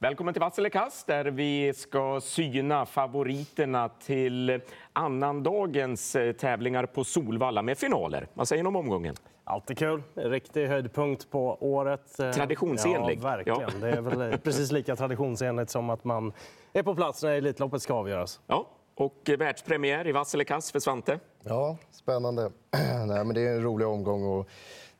Välkommen 0.00 0.34
till 0.34 0.40
Vasselekast 0.40 1.06
där 1.06 1.24
vi 1.24 1.72
ska 1.74 2.20
syna 2.20 2.86
favoriterna 2.86 3.88
till 3.88 4.60
annandagens 4.92 6.16
eh, 6.16 6.32
tävlingar 6.32 6.86
på 6.86 7.04
Solvalla 7.04 7.62
med 7.62 7.78
finaler. 7.78 8.28
Vad 8.34 8.48
säger 8.48 8.62
ni 8.62 8.68
om 8.68 8.76
omgången? 8.76 9.14
Alltid 9.44 9.78
kul. 9.78 10.02
Riktig 10.14 10.66
höjdpunkt 10.66 11.30
på 11.30 11.58
året. 11.60 12.20
Eh, 12.20 12.30
Traditionsenlig. 12.30 13.18
Ja, 13.18 13.22
verkligen. 13.22 13.60
Ja. 13.60 13.68
Det 13.80 13.90
är 13.90 14.00
väl 14.00 14.38
precis 14.44 14.72
lika 14.72 14.96
traditionsenligt 14.96 15.70
som 15.70 15.90
att 15.90 16.04
man 16.04 16.32
är 16.72 16.82
på 16.82 16.94
plats 16.94 17.22
när 17.22 17.30
Elitloppet 17.30 17.82
ska 17.82 17.94
avgöras. 17.94 18.40
Ja, 18.46 18.68
och 18.94 19.30
världspremiär 19.38 20.06
i 20.06 20.12
Vasselekast 20.12 20.70
för 20.70 20.80
Svante. 20.80 21.20
Ja, 21.44 21.76
spännande. 21.90 22.50
Nej, 23.06 23.24
men 23.24 23.34
det 23.34 23.40
är 23.40 23.54
en 23.56 23.62
rolig 23.62 23.88
omgång. 23.88 24.24
Och 24.24 24.48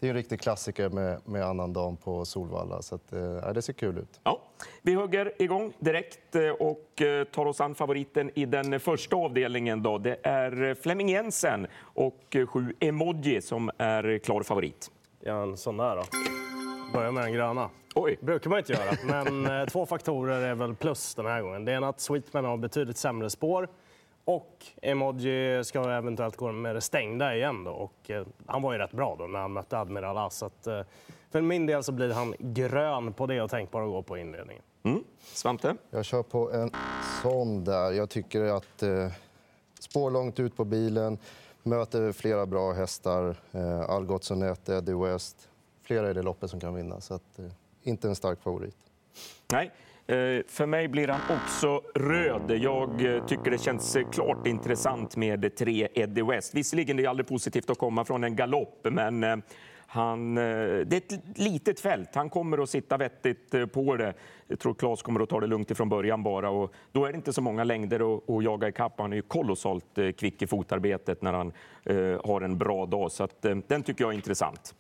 det 0.01 0.07
är 0.07 0.11
en 0.11 0.17
riktig 0.17 0.41
klassiker 0.41 0.89
med, 0.89 1.21
med 1.29 1.45
annandagen 1.45 1.97
på 1.97 2.25
Solvalla. 2.25 2.83
Så 2.83 2.95
att, 2.95 3.13
eh, 3.13 3.53
det 3.53 3.63
ser 3.63 3.73
kul 3.73 3.99
ut. 3.99 4.21
Ja, 4.25 4.41
vi 4.83 4.95
hugger 4.95 5.33
igång 5.39 5.73
direkt 5.79 6.37
eh, 6.37 6.49
och 6.49 7.03
eh, 7.03 7.25
tar 7.25 7.47
oss 7.47 7.61
an 7.61 7.75
favoriten 7.75 8.31
i 8.35 8.45
den 8.45 8.81
första 8.81 9.17
avdelningen. 9.17 9.83
Då. 9.83 9.99
Det 9.99 10.19
är 10.23 10.75
Flemming 10.75 11.09
Jensen 11.09 11.67
och 11.81 12.37
sju 12.49 12.75
Emoji 12.81 13.43
som 13.43 13.71
är 13.79 14.19
klar 14.19 14.43
favorit. 14.43 14.91
Ja, 15.21 15.43
en 15.43 15.57
sån 15.57 15.77
där 15.77 15.97
då. 15.97 16.03
Börja 16.93 17.11
med 17.11 17.25
den 17.25 17.33
gröna. 17.33 17.71
Oj. 17.95 18.19
brukar 18.21 18.51
man 18.51 18.59
inte 18.59 18.73
göra, 18.73 19.23
men 19.25 19.67
två 19.67 19.87
faktorer 19.87 20.43
är 20.43 20.55
väl 20.55 20.75
plus 20.75 21.15
den 21.15 21.27
här 21.27 21.43
gången. 21.43 21.65
Det 21.65 21.73
är 21.73 21.89
att 21.89 22.01
Sweetman 22.01 22.45
har 22.45 22.57
betydligt 22.57 22.97
sämre 22.97 23.31
spår 23.31 23.69
och 24.29 24.67
Emoji 24.83 25.65
ska 25.65 25.91
eventuellt 25.91 26.37
gå 26.37 26.53
med 26.53 26.75
det 26.75 26.81
stängda 26.81 27.35
igen. 27.35 27.65
Då. 27.65 27.71
Och, 27.71 28.11
eh, 28.11 28.27
han 28.47 28.63
var 28.63 28.73
ju 28.73 28.79
rätt 28.79 28.93
bra 28.93 29.17
då 29.19 29.27
när 29.27 29.39
han 29.39 29.53
mötte 29.53 29.79
Admiral 29.79 30.19
As. 30.19 30.43
Att, 30.43 30.67
eh, 30.67 30.81
för 31.31 31.41
min 31.41 31.67
del 31.67 31.85
så 31.85 31.93
blir 31.93 32.11
han 32.11 32.35
grön 32.39 33.13
på 33.13 33.27
det 33.27 33.43
och 33.43 33.51
tänkbar 33.51 33.83
att 33.83 33.89
gå 33.89 34.03
på 34.03 34.19
inledningen. 34.19 34.63
Mm. 34.83 35.05
Svante? 35.21 35.77
Jag 35.91 36.05
kör 36.05 36.23
på 36.23 36.53
en 36.53 36.71
sån 37.23 37.65
där. 37.65 37.93
Jag 37.93 38.11
tycker 38.11 38.45
att 38.45 38.83
eh, 38.83 39.13
spår 39.81 40.11
långt 40.11 40.41
ut 40.41 40.57
på 40.57 40.65
bilen, 40.65 41.19
möter 41.63 42.13
flera 42.13 42.47
bra 42.47 42.73
hästar. 42.73 43.37
Eh, 43.53 43.81
Algotssonet, 43.81 44.69
Eddie 44.69 44.93
West. 44.93 45.49
Flera 45.83 46.11
i 46.11 46.13
det 46.13 46.23
loppet 46.23 46.51
som 46.51 46.61
kan 46.61 46.75
vinna. 46.75 47.01
Så 47.01 47.15
att, 47.15 47.39
eh, 47.39 47.45
inte 47.83 48.09
en 48.09 48.17
stark 48.17 48.43
favorit. 48.43 48.77
Nej. 49.53 49.73
Eh, 50.07 50.43
för 50.47 50.67
mig 50.67 50.89
blir 50.89 51.09
han 51.09 51.21
också 51.39 51.83
röd. 51.95 52.51
Jag 52.51 53.15
eh, 53.15 53.27
tycker 53.27 53.51
det 53.51 53.59
känns 53.59 53.97
eh, 53.97 54.11
klart 54.11 54.47
intressant 54.47 55.17
med 55.17 55.57
tre 55.57 55.89
Eddie 55.95 56.23
West. 56.23 56.55
Visserligen 56.55 56.99
är 56.99 57.03
det 57.03 57.09
aldrig 57.09 57.29
positivt 57.29 57.71
att 57.71 57.79
komma 57.79 58.05
från 58.05 58.25
en 58.25 58.37
galopp, 58.37 58.87
men 58.91 59.43
han, 59.91 60.39
eh, 60.39 60.43
det 60.87 61.13
är 61.13 61.17
ett 61.17 61.39
litet 61.39 61.81
fält. 61.81 62.15
Han 62.15 62.31
kommer 62.31 62.63
att 62.63 62.71
sitta 62.71 62.97
vettigt 62.97 63.55
eh, 63.55 63.67
på 63.67 63.97
det. 63.97 64.15
Jag 64.47 64.59
tror 64.59 64.75
Claes 64.75 65.03
kommer 65.03 65.21
att 65.21 65.29
ta 65.29 65.41
det 65.41 65.47
lugnt 65.47 65.77
från 65.77 65.89
början 65.89 66.23
bara. 66.23 66.51
Och 66.51 66.73
då 66.93 67.05
är 67.05 67.13
det 67.13 67.17
inte 67.17 67.33
så 67.33 67.41
många 67.41 67.65
längder 67.65 68.17
att, 68.17 68.31
att 68.31 68.45
jaga 68.45 68.69
ikapp. 68.69 69.01
Han 69.01 69.13
är 69.13 69.17
ju 69.17 69.23
kolossalt 69.23 69.99
eh, 69.99 70.13
kvick 70.13 70.43
i 70.43 70.47
fotarbetet 70.47 71.23
när 71.23 71.33
han 71.33 71.53
eh, 71.85 72.27
har 72.27 72.41
en 72.41 72.59
bra 72.59 72.87
dag. 72.87 73.13
Så 73.13 73.25
att, 73.25 73.43
den 73.43 73.83
tycker 73.83 74.05
jag 74.05 74.13
är 74.13 74.17
intressant. 74.17 74.75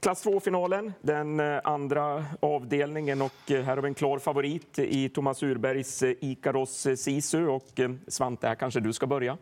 Klass 0.00 0.26
2-finalen, 0.26 0.92
den 1.00 1.40
andra 1.64 2.24
avdelningen. 2.40 3.22
och 3.22 3.32
Här 3.48 3.64
har 3.64 3.76
vi 3.76 3.88
en 3.88 3.94
klar 3.94 4.18
favorit 4.18 4.78
i 4.78 5.08
Thomas 5.08 5.42
Urbergs 5.42 6.02
Ikaros 6.02 6.86
Sisu. 6.96 7.46
Och 7.46 7.80
Svante, 8.08 8.48
här 8.48 8.54
kanske 8.54 8.80
du 8.80 8.92
ska 8.92 9.06
börja. 9.06 9.38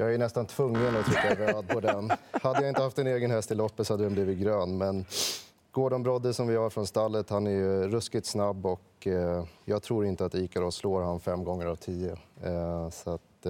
Jag 0.00 0.14
är 0.14 0.18
nästan 0.18 0.46
tvungen 0.46 0.96
att 0.96 1.04
trycka 1.04 1.34
röd 1.34 1.68
på 1.68 1.80
den. 1.80 2.10
Hade 2.30 2.60
jag 2.60 2.68
inte 2.68 2.82
haft 2.82 2.98
en 2.98 3.06
egen 3.06 3.30
häst 3.30 3.50
i 3.50 3.54
loppet 3.54 3.86
så 3.86 3.92
hade 3.92 4.04
den 4.04 4.12
blivit 4.12 4.38
grön. 4.38 4.78
Men 4.78 5.04
Gordon 5.70 6.02
Brodde 6.02 6.34
som 6.34 6.48
vi 6.48 6.56
har 6.56 6.70
från 6.70 6.86
stallet, 6.86 7.30
han 7.30 7.46
är 7.46 7.50
ju 7.50 7.88
ruskigt 7.88 8.26
snabb 8.26 8.66
och 8.66 9.08
jag 9.64 9.82
tror 9.82 10.06
inte 10.06 10.24
att 10.24 10.34
Ikaros 10.34 10.76
slår 10.76 11.02
han 11.02 11.20
fem 11.20 11.44
gånger 11.44 11.66
av 11.66 11.76
tio. 11.76 12.16
så 12.92 13.10
att, 13.10 13.46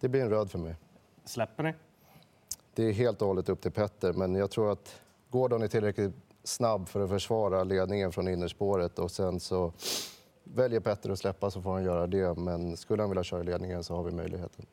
det 0.00 0.08
blir 0.08 0.22
en 0.22 0.30
röd 0.30 0.50
för 0.50 0.58
mig. 0.58 0.74
Släpper 1.24 1.62
ni? 1.62 1.74
Det 2.74 2.84
är 2.84 2.92
helt 2.92 3.22
och 3.22 3.28
hållet 3.28 3.48
upp 3.48 3.60
till 3.60 3.72
Petter, 3.72 4.12
men 4.12 4.34
jag 4.34 4.50
tror 4.50 4.72
att 4.72 5.00
Gordon 5.30 5.62
är 5.62 5.68
tillräckligt 5.68 6.14
snabb 6.44 6.88
för 6.88 7.00
att 7.00 7.10
försvara 7.10 7.64
ledningen 7.64 8.12
från 8.12 8.28
innerspåret 8.28 8.98
och 8.98 9.10
sen 9.10 9.40
så 9.40 9.72
väljer 10.44 10.80
Petter 10.80 11.10
att 11.10 11.18
släppa 11.18 11.50
så 11.50 11.62
får 11.62 11.72
han 11.72 11.84
göra 11.84 12.06
det. 12.06 12.38
Men 12.38 12.76
skulle 12.76 13.02
han 13.02 13.10
vilja 13.10 13.24
köra 13.24 13.42
ledningen 13.42 13.84
så 13.84 13.94
har 13.94 14.02
vi 14.02 14.12
möjligheten. 14.12 14.66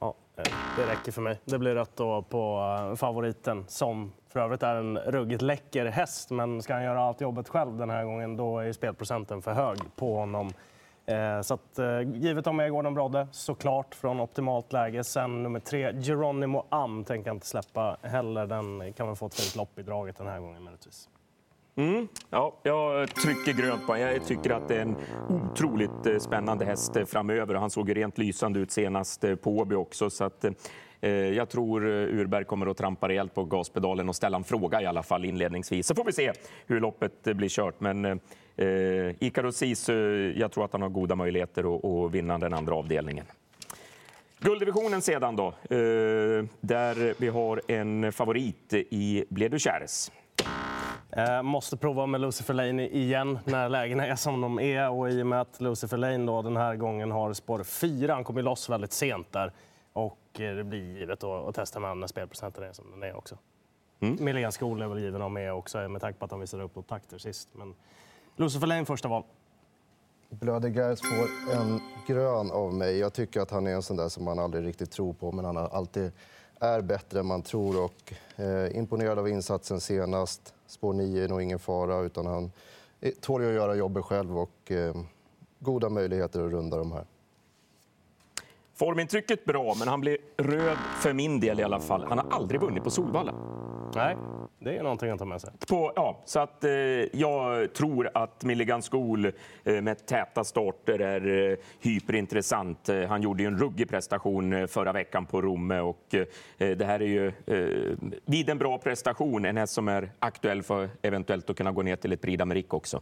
Ja, 0.00 0.14
eh, 0.36 0.44
det 0.76 0.86
räcker 0.92 1.12
för 1.12 1.22
mig. 1.22 1.40
Det 1.44 1.58
blir 1.58 1.74
rätt 1.74 1.96
då 1.96 2.22
på 2.22 2.76
eh, 2.90 2.96
favoriten 2.96 3.64
som 3.68 4.12
för 4.28 4.40
övrigt 4.40 4.62
är 4.62 4.74
en 4.74 4.98
ruggigt 4.98 5.42
läcker 5.42 5.86
häst. 5.86 6.30
Men 6.30 6.62
ska 6.62 6.74
han 6.74 6.84
göra 6.84 7.00
allt 7.00 7.20
jobbet 7.20 7.48
själv 7.48 7.76
den 7.76 7.90
här 7.90 8.04
gången 8.04 8.36
då 8.36 8.58
är 8.58 8.72
spelprocenten 8.72 9.42
för 9.42 9.52
hög 9.52 9.78
på 9.96 10.16
honom. 10.16 10.52
Eh, 11.06 11.40
så 11.40 11.54
att, 11.54 11.78
givet 12.14 12.46
om 12.46 12.60
är 12.60 12.68
Gordon 12.68 12.94
Brodde, 12.94 13.28
såklart, 13.30 13.94
från 13.94 14.20
optimalt 14.20 14.72
läge. 14.72 15.04
Sen 15.04 15.42
nummer 15.42 15.60
tre, 15.60 15.92
Geronimo 16.02 16.66
Am, 16.68 17.04
tänker 17.04 17.28
jag 17.30 17.36
inte 17.36 17.46
släppa 17.46 17.96
heller. 18.02 18.46
Den 18.46 18.92
kan 18.92 19.06
väl 19.06 19.16
få 19.16 19.26
ett 19.26 19.34
fint 19.34 19.56
lopp 19.56 19.78
i 19.78 19.82
draget 19.82 20.16
den 20.16 20.26
här 20.26 20.40
gången 20.40 20.62
möjligtvis. 20.62 21.08
Mm, 21.80 22.08
ja, 22.30 22.60
jag 22.62 23.14
trycker 23.14 23.62
grönt 23.62 23.86
på 23.86 23.98
Jag 23.98 24.26
tycker 24.26 24.50
att 24.50 24.68
det 24.68 24.76
är 24.76 24.82
en 24.82 24.96
otroligt 25.28 26.06
eh, 26.06 26.18
spännande 26.18 26.64
häst 26.64 26.96
eh, 26.96 27.04
framöver. 27.04 27.54
Han 27.54 27.70
såg 27.70 27.96
rent 27.96 28.18
lysande 28.18 28.60
ut 28.60 28.70
senast 28.70 29.24
eh, 29.24 29.34
på 29.34 29.58
Åby 29.58 29.74
också. 29.74 30.10
Så 30.10 30.24
att, 30.24 30.44
jag 31.34 31.48
tror 31.48 31.86
Urberg 31.86 32.44
kommer 32.44 32.66
att 32.66 32.76
trampa 32.76 33.08
rejält 33.08 33.34
på 33.34 33.44
gaspedalen 33.44 34.08
och 34.08 34.16
ställa 34.16 34.36
en 34.36 34.44
fråga 34.44 34.82
i 34.82 34.86
alla 34.86 35.02
fall 35.02 35.24
inledningsvis. 35.24 35.86
Så 35.86 35.94
får 35.94 36.04
vi 36.04 36.12
se 36.12 36.32
hur 36.66 36.80
loppet 36.80 37.22
blir 37.22 37.48
kört. 37.48 37.80
Men 37.80 38.20
Eh, 38.60 39.14
Ikaros 39.18 39.56
Sisu, 39.56 40.32
jag 40.38 40.52
tror 40.52 40.64
att 40.64 40.72
han 40.72 40.82
har 40.82 40.88
goda 40.88 41.14
möjligheter 41.14 41.76
att, 41.76 41.84
att 41.84 42.14
vinna 42.14 42.38
den 42.38 42.54
andra 42.54 42.74
avdelningen. 42.74 43.24
Gulddivisionen 44.38 45.02
sedan 45.02 45.36
då, 45.36 45.46
eh, 45.46 46.44
där 46.60 47.20
vi 47.20 47.28
har 47.28 47.62
en 47.68 48.12
favorit 48.12 48.72
i 48.72 49.24
Bledukäres. 49.28 50.12
Eh, 51.12 51.42
måste 51.42 51.76
prova 51.76 52.06
med 52.06 52.20
Lucifer 52.20 52.54
Lane 52.54 52.88
igen 52.88 53.38
när 53.44 53.68
lägena 53.68 54.06
är 54.06 54.16
som 54.16 54.40
de 54.40 54.60
är. 54.60 54.90
Och 54.90 55.10
I 55.10 55.22
och 55.22 55.26
med 55.26 55.40
att 55.40 55.60
Lucifer 55.60 55.96
Lane 55.96 56.26
då 56.26 56.42
den 56.42 56.56
här 56.56 56.76
gången 56.76 57.10
har 57.10 57.32
spår 57.32 57.64
4, 57.64 58.14
han 58.14 58.24
kommer 58.24 58.42
loss 58.42 58.68
väldigt 58.68 58.92
sent 58.92 59.32
där. 59.32 59.52
Och 59.92 60.18
eh, 60.40 60.54
det 60.54 60.64
blir 60.64 60.98
givet 60.98 61.24
att 61.24 61.54
testa 61.54 61.80
med 61.80 61.96
när 61.96 62.06
spelprocenten 62.06 62.64
är 62.64 62.72
som 62.72 62.90
den 62.90 63.02
är 63.02 63.16
också. 63.16 63.38
Mm. 64.00 64.24
Milén 64.24 64.52
Skol 64.52 64.82
är 64.82 64.86
väl 64.86 64.98
given 64.98 65.22
att 65.22 65.32
med 65.32 65.52
också 65.52 65.88
med 65.88 66.00
tanke 66.00 66.18
på 66.18 66.24
att 66.24 66.30
han 66.30 66.40
visade 66.40 66.62
upp 66.62 66.88
takter 66.88 67.18
sist. 67.18 67.48
Men 67.52 67.74
Lucifer 68.36 68.66
Lane 68.66 68.84
första 68.84 69.08
val. 69.08 69.22
Blödegers 70.28 71.00
får 71.00 71.54
en 71.60 71.80
grön 72.06 72.50
av 72.50 72.74
mig. 72.74 72.98
Jag 72.98 73.12
tycker 73.12 73.40
att 73.40 73.50
han 73.50 73.66
är 73.66 73.70
en 73.70 73.82
sån 73.82 73.96
där 73.96 74.08
som 74.08 74.24
man 74.24 74.38
aldrig 74.38 74.66
riktigt 74.66 74.90
tror 74.90 75.12
på, 75.12 75.32
men 75.32 75.44
han 75.44 75.56
alltid 75.56 76.12
är 76.60 76.80
bättre 76.80 77.20
än 77.20 77.26
man 77.26 77.42
tror. 77.42 77.84
Och, 77.84 78.12
eh, 78.36 78.76
imponerad 78.76 79.18
av 79.18 79.28
insatsen 79.28 79.80
senast. 79.80 80.54
Spår 80.66 80.92
9 80.92 81.24
är 81.24 81.28
nog 81.28 81.42
ingen 81.42 81.58
fara, 81.58 82.00
utan 82.00 82.26
han 82.26 82.52
tål 83.20 83.40
att 83.40 83.52
göra 83.52 83.74
jobbet 83.74 84.04
själv 84.04 84.38
och 84.38 84.70
eh, 84.70 84.94
goda 85.58 85.88
möjligheter 85.88 86.46
att 86.46 86.52
runda 86.52 86.76
de 86.76 86.92
här. 86.92 87.04
Formintrycket 88.74 89.44
bra, 89.44 89.74
men 89.78 89.88
han 89.88 90.00
blir 90.00 90.18
röd 90.36 90.76
för 91.00 91.12
min 91.12 91.40
del 91.40 91.60
i 91.60 91.62
alla 91.62 91.80
fall. 91.80 92.04
Han 92.08 92.18
har 92.18 92.26
aldrig 92.30 92.60
vunnit 92.60 92.84
på 92.84 92.90
Solvalla. 92.90 93.34
Nej, 93.94 94.16
det 94.62 94.76
är 94.76 94.82
någonting 94.82 95.10
att 95.10 95.18
ta 95.18 95.24
med 95.24 95.40
sig. 95.40 95.50
På, 95.68 95.92
ja, 95.96 96.22
så 96.24 96.40
att, 96.40 96.64
eh, 96.64 96.70
jag 97.12 97.72
tror 97.74 98.10
att 98.14 98.44
Milligan 98.44 98.82
Skol 98.82 99.26
eh, 99.64 99.82
med 99.82 100.06
täta 100.06 100.44
starter 100.44 100.98
är 100.98 101.50
eh, 101.50 101.56
hyperintressant. 101.80 102.88
Eh, 102.88 103.02
han 103.02 103.22
gjorde 103.22 103.42
ju 103.42 103.46
en 103.46 103.58
ruggig 103.58 103.88
prestation 103.88 104.52
eh, 104.52 104.66
förra 104.66 104.92
veckan 104.92 105.26
på 105.26 105.42
Romme 105.42 105.80
och 105.80 106.14
eh, 106.14 106.20
eh, 106.58 106.76
det 106.76 106.84
här 106.84 107.02
är 107.02 107.06
ju 107.06 107.26
eh, 107.26 108.12
vid 108.24 108.50
en 108.50 108.58
bra 108.58 108.78
prestation 108.78 109.44
en 109.44 109.56
häst 109.56 109.72
som 109.72 109.88
är 109.88 110.10
aktuell 110.18 110.62
för 110.62 110.88
eventuellt 111.02 111.50
att 111.50 111.56
kunna 111.56 111.72
gå 111.72 111.82
ner 111.82 111.96
till 111.96 112.12
ett 112.12 112.20
Prix 112.20 112.42
d'Amérique 112.42 112.74
också. 112.74 113.00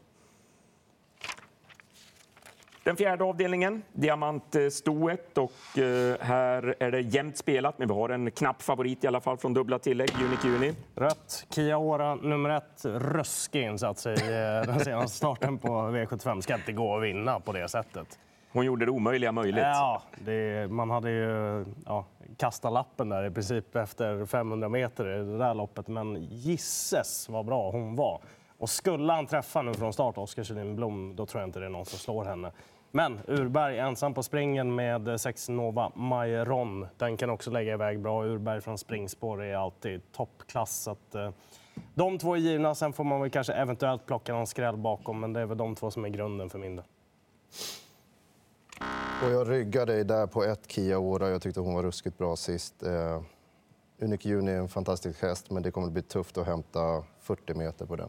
Den 2.89 2.97
fjärde 2.97 3.25
avdelningen, 3.25 3.83
diamantstoet. 3.93 5.39
Och 5.39 5.79
eh, 5.79 6.17
här 6.21 6.75
är 6.79 6.91
det 6.91 7.01
jämnt 7.01 7.37
spelat, 7.37 7.79
men 7.79 7.89
vi 7.89 7.95
har 7.95 8.09
en 8.09 8.31
knapp 8.31 8.63
favorit 8.63 9.05
i 9.05 9.07
alla 9.07 9.21
fall 9.21 9.37
från 9.37 9.55
dubbla 9.55 9.79
tillägg, 9.79 10.11
Unic 10.25 10.45
Uni. 10.45 10.75
Rött. 10.95 11.47
Kia 11.51 11.79
Ora 11.79 12.15
nummer 12.15 12.51
ett. 12.51 12.85
Ruskig 12.85 13.63
insats 13.63 14.07
i 14.07 14.11
eh, 14.11 14.73
den 14.73 14.81
senaste 14.81 15.17
starten 15.17 15.59
på 15.59 15.69
V75. 15.69 16.41
Ska 16.41 16.55
inte 16.55 16.73
gå 16.73 16.97
att 16.97 17.03
vinna 17.03 17.41
på 17.41 17.53
det 17.53 17.69
sättet. 17.69 18.19
Hon 18.53 18.65
gjorde 18.65 18.85
det 18.85 18.91
omöjliga 18.91 19.33
möjligt. 19.33 19.65
Ja, 19.65 20.03
det, 20.25 20.71
man 20.71 20.91
hade 20.91 21.11
ju 21.11 21.65
ja, 21.87 22.07
kastat 22.37 22.73
lappen 22.73 23.09
där 23.09 23.25
i 23.27 23.31
princip 23.31 23.77
efter 23.77 24.27
500 24.27 24.69
meter 24.69 25.09
i 25.09 25.25
det 25.25 25.39
där 25.39 25.55
loppet. 25.55 25.89
Men 25.89 26.23
gisses 26.23 27.29
vad 27.29 27.47
bra 27.47 27.71
hon 27.71 27.97
var. 27.97 28.21
Och 28.59 28.71
skulle 28.71 29.13
han 29.13 29.27
träffa 29.27 29.63
nu 29.63 29.75
från 29.75 29.93
start, 29.93 30.19
Oskar 30.19 30.45
Kjellin 30.45 30.77
Blom, 30.77 31.17
då 31.17 31.27
tror 31.27 31.41
jag 31.41 31.49
inte 31.49 31.61
det 31.61 31.67
är 31.67 31.71
någon 31.71 31.87
som 31.87 31.99
slår 31.99 32.25
henne. 32.25 32.53
Men 32.91 33.21
Urberg 33.27 33.79
ensam 33.79 34.15
på 34.15 34.23
springen 34.23 34.75
med 34.75 35.21
6 35.21 35.49
Nova 35.49 35.93
Mairon 35.95 36.87
Den 36.97 37.17
kan 37.17 37.31
också 37.31 37.51
lägga 37.51 37.73
iväg 37.73 38.01
bra. 38.01 38.25
Urberg 38.25 38.61
från 38.61 38.79
springspår 38.79 39.43
är 39.43 39.57
alltid 39.57 40.13
toppklass. 40.13 40.77
Så 40.79 40.91
att, 40.91 41.15
eh, 41.15 41.31
de 41.95 42.19
två 42.19 42.35
är 42.35 42.39
givna. 42.39 42.75
Sen 42.75 42.93
får 42.93 43.05
man 43.05 43.21
väl 43.21 43.31
kanske 43.31 43.53
eventuellt 43.53 44.07
plocka 44.07 44.33
någon 44.33 44.47
skräll 44.47 44.77
bakom, 44.77 45.21
men 45.21 45.33
det 45.33 45.41
är 45.41 45.47
väl 45.47 45.59
de 45.59 45.75
två 45.75 45.91
som 45.91 46.05
är 46.05 46.09
grunden 46.09 46.51
för 46.51 46.59
min 46.59 46.77
del. 46.77 46.85
Och 49.25 49.31
jag 49.31 49.51
ryggar 49.51 49.87
dig 49.87 50.05
där 50.05 50.27
på 50.27 50.45
ett 50.45 50.73
Kia 50.73 50.99
Ora. 50.99 51.29
Jag 51.29 51.43
tyckte 51.43 51.61
hon 51.61 51.75
var 51.75 51.83
ruskigt 51.83 52.19
bra 52.19 52.37
sist. 52.37 52.83
Eh, 52.83 53.23
Unique 54.01 54.29
Juni 54.29 54.51
är 54.51 54.57
en 54.57 54.69
fantastisk 54.69 55.23
häst, 55.23 55.51
men 55.51 55.63
det 55.63 55.71
kommer 55.71 55.87
att 55.87 55.93
bli 55.93 56.03
tufft 56.03 56.39
att 56.39 56.47
hämta 56.47 57.05
40 57.21 57.55
meter 57.55 57.87
på 57.87 57.97
den. 57.97 58.09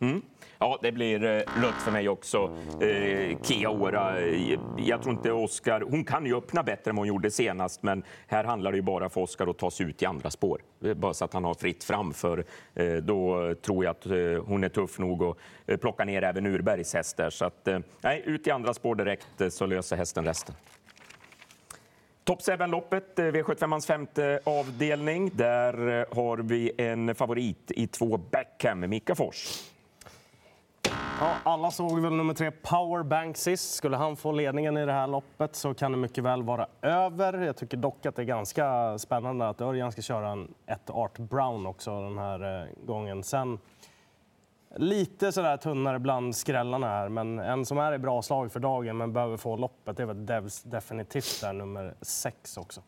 Mm. 0.00 0.22
Ja, 0.58 0.78
det 0.82 0.92
blir 0.92 1.24
eh, 1.24 1.30
rött 1.62 1.82
för 1.84 1.90
mig 1.90 2.08
också. 2.08 2.56
Eh, 2.80 3.38
Kia 3.42 3.70
Ora, 3.70 4.20
eh, 4.20 4.58
jag 4.78 5.02
tror 5.02 5.14
inte 5.14 5.32
Oskar... 5.32 5.80
Hon 5.80 6.04
kan 6.04 6.26
ju 6.26 6.36
öppna 6.36 6.62
bättre 6.62 6.90
än 6.90 6.96
hon 6.96 7.06
gjorde 7.06 7.30
senast, 7.30 7.82
men 7.82 8.04
här 8.26 8.44
handlar 8.44 8.72
det 8.72 8.76
ju 8.76 8.82
bara 8.82 9.08
för 9.08 9.20
Oskar 9.20 9.46
att 9.46 9.58
ta 9.58 9.70
sig 9.70 9.86
ut 9.86 10.02
i 10.02 10.06
andra 10.06 10.30
spår. 10.30 10.60
Eh, 10.84 10.94
bara 10.94 11.14
så 11.14 11.24
att 11.24 11.32
han 11.32 11.44
har 11.44 11.54
fritt 11.54 11.84
fram, 11.84 12.12
för 12.14 12.44
eh, 12.74 12.92
då 12.92 13.54
tror 13.54 13.84
jag 13.84 13.90
att 13.90 14.06
eh, 14.06 14.16
hon 14.46 14.64
är 14.64 14.68
tuff 14.68 14.98
nog 14.98 15.22
att 15.22 15.36
eh, 15.66 15.76
plocka 15.76 16.04
ner 16.04 16.22
även 16.22 16.46
Urbergs 16.46 16.94
häst. 16.94 17.20
Så 17.30 17.44
att, 17.44 17.68
nej, 18.00 18.22
ut 18.26 18.46
i 18.46 18.50
andra 18.50 18.74
spår 18.74 18.94
direkt 18.94 19.52
så 19.52 19.66
löser 19.66 19.96
hästen 19.96 20.24
resten. 20.24 20.54
Top 22.24 22.40
7-loppet, 22.40 23.16
V75ans 23.16 23.86
femte 23.86 24.40
avdelning. 24.44 25.30
Där 25.34 26.06
har 26.14 26.38
vi 26.38 26.72
en 26.78 27.14
favorit 27.14 27.70
i 27.70 27.86
två 27.86 28.16
Beckham, 28.16 28.80
Mika 28.80 29.14
Fors. 29.14 29.73
Ja, 31.20 31.36
alla 31.42 31.70
såg 31.70 32.00
väl 32.00 32.12
nummer 32.12 32.34
tre 32.34 32.50
Powerbank 32.50 33.36
sist. 33.36 33.74
Skulle 33.74 33.96
han 33.96 34.16
få 34.16 34.32
ledningen 34.32 34.76
i 34.76 34.86
det 34.86 34.92
här 34.92 35.06
loppet 35.06 35.56
så 35.56 35.74
kan 35.74 35.92
det 35.92 35.98
mycket 35.98 36.24
väl 36.24 36.42
vara 36.42 36.66
över. 36.82 37.38
Jag 37.38 37.56
tycker 37.56 37.76
dock 37.76 38.06
att 38.06 38.16
det 38.16 38.22
är 38.22 38.26
ganska 38.26 38.98
spännande 38.98 39.48
att 39.48 39.60
Örjan 39.60 39.92
ska 39.92 40.02
köra 40.02 40.30
en 40.30 40.54
ett 40.66 40.90
Art 40.90 41.18
Brown 41.18 41.66
också 41.66 42.02
den 42.02 42.18
här 42.18 42.62
eh, 42.62 42.86
gången. 42.86 43.22
Sen 43.22 43.58
lite 44.76 45.32
sådär 45.32 45.56
tunnare 45.56 45.98
bland 45.98 46.36
skrällarna 46.36 46.88
här, 46.88 47.08
men 47.08 47.38
en 47.38 47.66
som 47.66 47.78
är 47.78 47.92
i 47.92 47.98
bra 47.98 48.22
slag 48.22 48.52
för 48.52 48.60
dagen 48.60 48.96
men 48.96 49.12
behöver 49.12 49.36
få 49.36 49.56
loppet 49.56 49.96
det 49.96 50.02
är 50.02 50.06
väl 50.06 50.26
Devs 50.26 50.62
definitivt 50.62 51.40
där, 51.40 51.52
nummer 51.52 51.94
sex 52.00 52.56
också. 52.56 52.82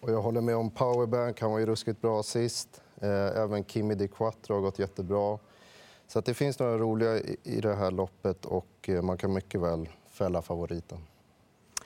Och 0.00 0.10
jag 0.10 0.22
håller 0.22 0.40
med 0.40 0.56
om 0.56 0.70
Powerbank, 0.70 1.40
han 1.40 1.52
var 1.52 1.58
ju 1.58 1.66
ruskigt 1.66 2.00
bra 2.00 2.22
sist. 2.22 2.82
Eh, 3.00 3.42
även 3.42 3.64
Kimi 3.64 3.94
Di 3.94 4.08
Quattro 4.08 4.54
har 4.54 4.60
gått 4.60 4.78
jättebra. 4.78 5.38
Så 6.10 6.18
att 6.18 6.24
det 6.24 6.34
finns 6.34 6.58
några 6.58 6.78
roliga 6.78 7.18
i 7.42 7.60
det 7.60 7.74
här 7.74 7.90
loppet 7.90 8.44
och 8.44 8.88
eh, 8.88 9.02
man 9.02 9.18
kan 9.18 9.32
mycket 9.32 9.60
väl 9.60 9.88
fälla 10.10 10.42
favoriten. 10.42 10.98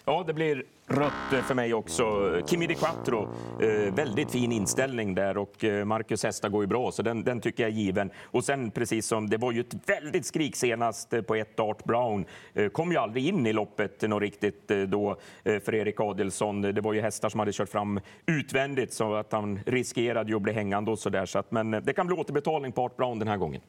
Ja, 0.04 0.24
det 0.26 0.32
blir 0.32 0.64
rött 0.86 1.46
för 1.46 1.54
mig 1.54 1.74
också. 1.74 2.04
Kimi 2.46 2.66
Di 2.66 2.74
Quattro, 2.74 3.28
eh, 3.60 3.94
väldigt 3.94 4.30
fin 4.30 4.52
inställning 4.52 5.14
där 5.14 5.36
och 5.36 5.64
eh, 5.64 5.84
Marcus 5.84 6.22
Hesta 6.22 6.48
går 6.48 6.62
ju 6.62 6.66
bra, 6.66 6.92
så 6.92 7.02
den, 7.02 7.24
den, 7.24 7.40
tycker 7.40 7.62
jag 7.62 7.72
är 7.72 7.76
given. 7.76 8.10
Och 8.22 8.44
sen 8.44 8.70
precis 8.70 9.06
som, 9.06 9.30
det 9.30 9.36
var 9.36 9.52
ju 9.52 9.60
ett 9.60 9.74
väldigt 9.86 10.26
skrik 10.26 10.56
senast 10.56 11.12
eh, 11.12 11.22
på 11.22 11.34
ett 11.34 11.60
Art 11.60 11.84
Brown. 11.84 12.24
Eh, 12.54 12.68
kom 12.68 12.92
ju 12.92 12.98
aldrig 12.98 13.26
in 13.26 13.46
i 13.46 13.52
loppet 13.52 14.02
något 14.02 14.22
riktigt 14.22 14.70
eh, 14.70 14.78
då 14.78 15.16
eh, 15.44 15.60
för 15.60 15.74
Erik 15.74 16.00
Adelsson. 16.00 16.62
Det 16.62 16.80
var 16.80 16.92
ju 16.92 17.00
hästar 17.00 17.28
som 17.28 17.40
hade 17.40 17.52
kört 17.52 17.68
fram 17.68 18.00
utvändigt 18.26 18.92
så 18.92 19.14
att 19.14 19.32
han 19.32 19.60
riskerade 19.66 20.30
ju 20.30 20.36
att 20.36 20.42
bli 20.42 20.52
hängande 20.52 20.90
och 20.90 20.98
så 20.98 21.10
där. 21.10 21.26
Så 21.26 21.38
att, 21.38 21.50
men 21.50 21.70
det 21.70 21.92
kan 21.92 22.06
bli 22.06 22.16
återbetalning 22.16 22.72
på 22.72 22.82
Art 22.82 22.96
Brown 22.96 23.18
den 23.18 23.28
här 23.28 23.36
gången. 23.36 23.60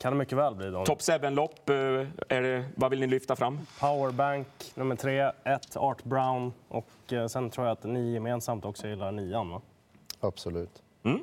Kan 0.00 0.12
det 0.12 0.18
mycket 0.18 0.38
väl 0.38 0.54
bli. 0.54 0.66
Daniel. 0.66 0.86
Top 0.86 1.00
7-lopp, 1.00 1.70
eh, 1.70 2.64
vad 2.74 2.90
vill 2.90 3.00
ni 3.00 3.06
lyfta 3.06 3.36
fram? 3.36 3.58
Powerbank 3.80 4.46
nummer 4.74 4.96
tre, 4.96 5.32
ett 5.44 5.76
Art 5.76 6.04
Brown 6.04 6.52
och 6.68 7.12
eh, 7.12 7.26
sen 7.26 7.50
tror 7.50 7.66
jag 7.66 7.72
att 7.72 7.84
ni 7.84 8.12
gemensamt 8.12 8.64
också 8.64 8.88
gillar 8.88 9.12
nian, 9.12 9.50
va? 9.50 9.60
Absolut. 10.20 10.82
Mm. 11.02 11.20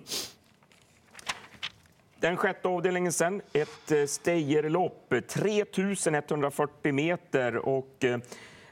Den 2.19 2.37
sjätte 2.37 2.67
avdelningen 2.67 3.11
sen, 3.13 3.41
ett 3.53 3.91
eh, 3.91 4.05
Steyerlopp, 4.05 5.13
3140 5.27 6.93
meter 6.93 7.55
och 7.55 8.05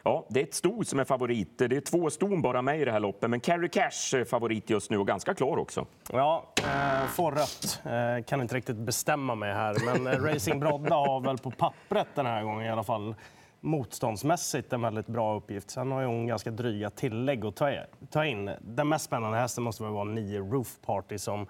Ja, 0.08 0.26
det 0.30 0.40
är 0.40 0.44
ett 0.44 0.54
sto 0.54 0.84
som 0.84 1.00
är 1.00 1.04
favorit. 1.04 1.58
Det 1.58 1.66
är 1.66 1.82
två 1.82 2.10
ston 2.10 2.42
bara 2.42 2.62
med 2.62 2.82
i 2.82 2.86
det 2.86 2.92
här 2.92 3.00
loppet, 3.00 3.30
men 3.30 3.40
Carrie 3.40 3.70
Cash 3.70 4.16
är 4.20 4.26
favorit 4.26 4.70
just 4.70 4.92
nu 4.92 4.98
och 4.98 5.08
ganska 5.08 5.34
klar 5.34 5.58
också. 5.58 5.86
Ja, 6.12 6.54
eh, 6.58 7.08
får 7.08 7.32
rött. 7.32 7.82
Eh, 7.86 8.26
kan 8.26 8.42
inte 8.42 8.56
riktigt 8.56 8.76
bestämma 8.76 9.36
mig 9.36 9.54
här, 9.54 9.76
men 9.86 10.08
eh, 10.08 10.24
Racing 10.24 10.60
Brodda 10.60 10.96
har 10.96 11.20
väl 11.22 11.38
på 11.38 11.52
pappret 11.52 12.08
den 12.16 12.26
här 12.26 12.44
gången 12.44 12.66
i 12.66 12.70
alla 12.70 12.84
fall 12.84 13.16
motståndsmässigt 13.60 14.74
en 14.74 14.82
väldigt 14.82 15.08
bra 15.08 15.36
uppgift. 15.36 15.70
Sen 15.70 15.92
har 15.92 16.04
hon 16.04 16.28
ganska 16.28 16.52
dryga 16.52 16.90
tillägg 16.90 17.46
att 17.46 17.62
ta 18.10 18.26
in. 18.26 18.52
Den 18.62 18.90
mest 18.90 19.06
spännande 19.06 19.38
hästen 19.38 19.64
måste 19.64 19.84
väl 19.84 19.92
vara 19.92 20.04
9 20.04 20.40
Roof 20.40 20.78
Party 20.86 21.18
som 21.18 21.48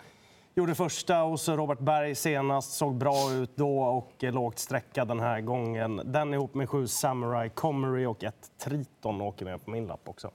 Gjorde 0.57 0.75
första 0.75 1.16
hos 1.16 1.50
Robert 1.50 1.80
Berg 1.80 2.16
senast, 2.16 2.74
såg 2.74 2.96
bra 2.96 3.34
ut 3.34 3.52
då 3.56 3.80
och 3.80 4.24
eh, 4.24 4.34
lågt 4.34 4.60
sträcka 4.60 5.06
den 5.06 5.19
här 5.19 5.42
gången. 5.42 6.02
Den 6.06 6.34
ihop 6.34 6.54
med 6.54 6.69
sju 6.69 6.88
Samurai 6.88 7.50
Comery 7.50 8.06
och 8.06 8.24
ett 8.24 8.52
Triton 8.57 9.22
åker 9.22 9.46
med 9.46 9.66
på 9.66 9.72
min 9.72 9.88
lapp 9.88 10.10
också. 10.10 10.31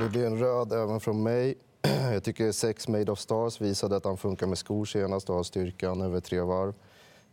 Det 0.00 0.08
blir 0.08 0.26
en 0.26 0.38
röd 0.38 0.72
även 0.72 1.00
från 1.00 1.22
mig. 1.22 1.54
Jag 2.12 2.24
tycker 2.24 2.52
sex 2.52 2.88
Made 2.88 3.12
of 3.12 3.18
Stars 3.18 3.60
visade 3.60 3.96
att 3.96 4.04
han 4.04 4.16
funkar 4.16 4.46
med 4.46 4.58
skor 4.58 4.84
senast 4.84 5.30
och 5.30 5.36
har 5.36 5.42
styrkan 5.42 6.00
över 6.00 6.20
tre 6.20 6.40
varv. 6.40 6.74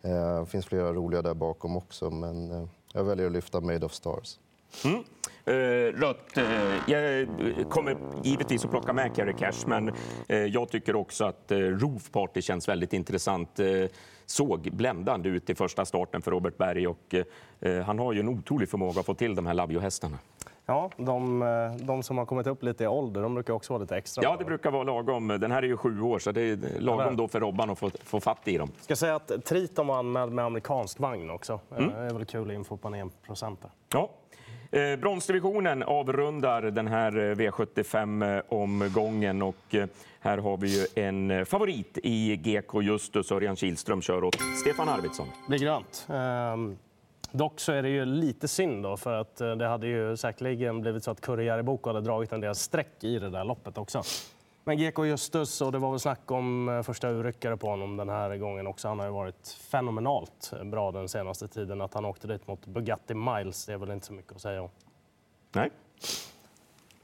Det 0.02 0.46
finns 0.46 0.66
flera 0.66 0.94
roliga 0.94 1.22
där 1.22 1.34
bakom 1.34 1.78
också, 1.78 2.10
men 2.10 2.52
eh, 2.52 2.68
jag 2.94 3.04
väljer 3.04 3.26
att 3.26 3.32
lyfta 3.32 3.62
Made 3.62 3.86
of 3.86 3.94
Stars. 3.94 4.40
Mm. 4.86 5.04
Uh, 5.50 5.94
rött. 5.94 6.38
Uh, 6.38 6.92
jag 6.92 7.28
kommer 7.70 7.98
givetvis 8.24 8.66
att 8.66 8.72
plocka 8.72 8.94
med 8.94 9.16
Carey 9.16 9.34
Cash, 9.34 9.68
men 9.68 9.90
uh, 9.90 9.96
jag 10.38 10.70
tycker 10.70 10.96
också 10.96 11.26
att 11.26 11.52
uh, 11.52 11.58
Roof 11.58 12.12
Party 12.12 12.42
känns 12.42 12.68
väldigt 12.68 12.94
intressant. 12.94 13.60
såg 14.26 14.70
bländande 14.72 15.30
ut 15.30 15.50
i 15.50 15.56
första 15.56 15.86
starten 15.86 16.22
för 16.22 16.32
Robert 16.32 16.58
Berg 16.58 16.88
och 16.88 17.16
han 17.86 18.00
har 18.00 18.14
ju 18.14 18.20
en 18.20 18.30
otrolig 18.30 18.70
förmåga 18.70 19.00
att 19.00 19.06
få 19.06 19.14
till 19.14 19.36
de 19.36 19.46
här 19.46 19.54
Lavio-hästarna. 19.54 20.18
Ja, 20.66 20.90
de, 20.98 21.40
de, 21.82 22.04
som 22.04 22.18
har 22.18 22.26
kommit 22.26 22.48
upp 22.48 22.64
lite 22.64 22.84
i 22.84 22.88
ålder, 22.88 23.22
de 23.22 23.34
brukar 23.34 23.54
också 23.54 23.74
vara 23.74 23.82
lite 23.82 23.98
extra 23.98 24.24
Ja, 24.24 24.36
det 24.40 24.46
brukar 24.46 24.72
vara 24.72 24.84
lagom. 24.84 25.28
Den 25.28 25.52
här 25.52 25.64
är 25.64 25.68
ju 25.68 25.78
sju 25.78 26.02
år, 26.02 26.20
så 26.20 26.32
det 26.32 26.42
är 26.42 26.80
lagom 26.80 27.18
då 27.18 27.28
för 27.28 27.40
Robban 27.40 27.70
att 27.70 27.80
få, 27.80 27.90
få 28.04 28.20
fatt 28.20 28.48
i 28.48 28.58
dem. 28.58 28.70
Jag 28.76 28.84
ska 28.84 28.96
säga 28.96 29.16
att 29.16 29.46
Triton 29.46 29.88
var 29.88 29.98
anmäld 29.98 30.32
med 30.32 30.46
amerikansk 30.46 31.00
vagn 31.00 31.30
också. 31.30 31.60
Mm. 31.78 31.90
Det 31.90 31.98
är 31.98 32.14
väl 32.14 32.26
kul 32.26 32.52
info 32.52 32.78
på 32.78 32.88
en 32.88 33.10
procent. 33.10 33.60
Ja. 33.94 34.10
Eh, 34.72 34.96
bronsdivisionen 34.96 35.84
avrundar 35.84 36.62
den 36.62 36.88
här 36.88 37.18
eh, 37.18 37.36
V75-omgången 37.36 39.42
och 39.42 39.76
eh, 39.76 39.88
här 40.20 40.38
har 40.38 40.58
vi 40.58 40.80
ju 40.80 40.88
en 40.96 41.32
eh, 41.32 41.46
favorit 41.46 41.98
i 42.04 42.36
GK 42.36 42.82
Justus. 42.82 43.32
Örjan 43.32 43.56
Kihlström 43.56 44.02
kör 44.02 44.24
åt 44.24 44.38
Stefan 44.62 44.90
Arvidsson. 44.90 45.28
Det 45.28 45.50
blir 45.50 45.60
grönt. 45.60 46.08
Um... 46.10 46.78
dock 47.32 47.60
så 47.60 47.72
är 47.72 47.84
det 47.84 47.90
ju 47.90 48.06
lite 48.06 48.48
synd 48.48 48.84
då, 48.84 48.98
för 48.98 49.14
att 49.14 49.36
det 49.36 49.68
hade 49.68 49.88
ju 49.88 50.18
säkerligen 50.18 50.82
blivit 50.82 51.04
så 51.04 51.12
att 51.12 51.22
Kurre 51.22 51.64
Boko 51.64 51.90
hade 51.90 52.02
dragit 52.02 52.32
en 52.32 52.42
del 52.42 52.56
streck 52.56 53.04
i 53.04 53.20
det 53.20 53.30
där 53.30 53.44
loppet 53.44 53.78
också. 53.78 54.04
Men 54.68 54.78
GK 54.78 55.06
Justus, 55.06 55.62
och 55.62 55.72
det 55.72 55.78
var 55.78 55.92
väl 55.92 56.00
snack 56.00 56.32
om 56.32 56.70
eh, 56.70 56.82
första 56.82 57.10
urryckare 57.10 57.58
på 57.58 57.68
honom 57.68 57.98
den 57.98 58.10
här 58.10 58.38
gången 58.38 58.68
också. 58.68 58.88
Han 58.88 59.00
har 59.00 59.06
ju 59.06 59.12
varit 59.12 59.48
fenomenalt 59.48 60.54
bra 60.64 60.92
den 60.92 61.10
senaste 61.10 61.48
tiden. 61.48 61.82
Att 61.82 61.94
han 61.94 62.06
åkte 62.06 62.28
dit 62.28 62.48
mot 62.48 62.66
Bugatti 62.66 63.14
Miles, 63.14 63.66
det 63.66 63.74
är 63.74 63.78
väl 63.78 63.92
inte 63.92 64.06
så 64.06 64.14
mycket 64.14 64.36
att 64.36 64.42
säga 64.42 64.62
om. 64.62 64.70
Nej. 65.52 65.72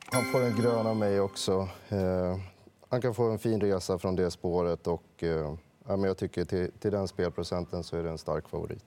Han 0.05 0.23
får 0.23 0.43
en 0.43 0.61
grön 0.61 0.87
av 0.87 0.95
mig 0.95 1.19
också. 1.19 1.67
Eh, 1.89 2.37
han 2.89 3.01
kan 3.01 3.13
få 3.13 3.23
en 3.23 3.39
fin 3.39 3.61
resa 3.61 3.99
från 3.99 4.15
det 4.15 4.31
spåret 4.31 4.87
och 4.87 5.23
eh, 5.23 5.55
jag 5.87 6.17
tycker 6.17 6.45
till, 6.45 6.71
till 6.79 6.91
den 6.91 7.07
spelprocenten 7.07 7.83
så 7.83 7.97
är 7.97 8.03
det 8.03 8.09
en 8.09 8.17
stark 8.17 8.49
favorit. 8.49 8.85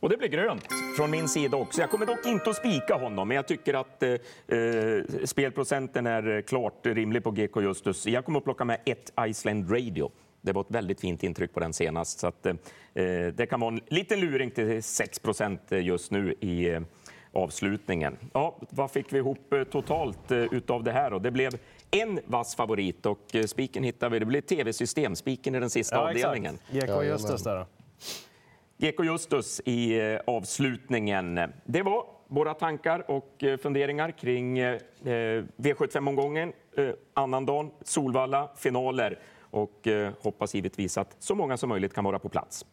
Och 0.00 0.08
det 0.08 0.16
blir 0.16 0.28
grönt 0.28 0.66
från 0.96 1.10
min 1.10 1.28
sida 1.28 1.56
också. 1.56 1.80
Jag 1.80 1.90
kommer 1.90 2.06
dock 2.06 2.26
inte 2.26 2.50
att 2.50 2.56
spika 2.56 2.94
honom, 2.94 3.28
men 3.28 3.34
jag 3.34 3.48
tycker 3.48 3.74
att 3.74 4.02
eh, 4.02 4.10
eh 4.10 5.02
spelprocenten 5.24 6.06
är 6.06 6.42
klart 6.42 6.86
rimlig 6.86 7.24
på 7.24 7.30
GK 7.30 7.62
Justus. 7.62 8.06
Jag 8.06 8.24
kommer 8.24 8.38
att 8.38 8.44
plocka 8.44 8.64
med 8.64 8.80
ett 8.84 9.12
Iceland 9.20 9.72
Radio. 9.72 10.10
Det 10.40 10.52
var 10.52 10.60
ett 10.60 10.70
väldigt 10.70 11.00
fint 11.00 11.22
intryck 11.22 11.54
på 11.54 11.60
den 11.60 11.72
senast, 11.72 12.18
så 12.18 12.26
att, 12.26 12.46
eh, 12.46 12.54
det 13.34 13.48
kan 13.50 13.60
vara 13.60 13.74
en 13.74 13.80
liten 13.86 14.20
luring 14.20 14.50
till 14.50 14.82
6 14.82 15.18
procent 15.18 15.62
just 15.70 16.10
nu 16.10 16.34
i 16.40 16.70
eh, 16.70 16.80
avslutningen. 17.32 18.16
Ja, 18.32 18.58
vad 18.70 18.90
fick 18.90 19.12
vi 19.12 19.18
ihop 19.18 19.52
eh, 19.52 19.64
totalt 19.64 20.30
eh, 20.30 20.38
utav 20.38 20.84
det 20.84 20.92
här? 20.92 21.10
Då? 21.10 21.18
Det 21.18 21.30
blev 21.30 21.52
en 21.90 22.20
vass 22.26 22.56
favorit 22.56 23.06
och 23.06 23.36
spiken 23.46 23.84
hittade 23.84 24.12
vi. 24.12 24.18
Det 24.18 24.26
blev 24.26 24.40
tv-system, 24.40 25.16
spiken 25.16 25.54
i 25.54 25.60
den 25.60 25.70
sista 25.70 25.96
ja, 25.96 26.08
avdelningen. 26.08 26.58
GK 26.70 27.02
Justus 27.02 27.42
där. 27.42 27.66
Geko 28.80 29.04
Justus 29.04 29.60
i 29.64 30.00
eh, 30.00 30.20
avslutningen. 30.26 31.40
Det 31.64 31.82
var 31.82 32.06
våra 32.28 32.54
tankar 32.54 33.10
och 33.10 33.44
eh, 33.44 33.58
funderingar 33.58 34.10
kring 34.10 34.58
eh, 34.58 34.78
V75-omgången, 35.56 36.52
annandagen, 37.14 37.70
Solvalla, 37.82 38.50
finaler 38.56 39.18
och 39.50 39.88
hoppas 40.20 40.54
givetvis 40.54 40.98
att 40.98 41.16
så 41.18 41.34
många 41.34 41.56
som 41.56 41.68
möjligt 41.68 41.94
kan 41.94 42.04
vara 42.04 42.18
på 42.18 42.28
plats. 42.28 42.66